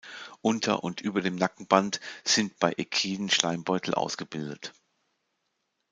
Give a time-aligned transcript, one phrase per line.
[0.41, 4.73] Unter und über dem Nackenband sind bei Equiden Schleimbeutel ausgebildet.